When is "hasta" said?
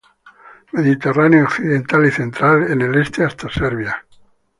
3.23-3.47